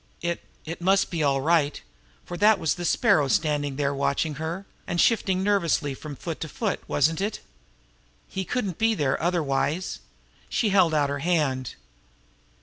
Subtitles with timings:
[0.23, 1.79] It it must be all right,
[2.25, 6.49] for that was the Sparrow standing there watching her, and shifting nervously from foot to
[6.49, 7.39] foot, wasn't it?
[8.27, 9.99] He couldn't be there, otherwise.
[10.49, 11.75] She held out her hand.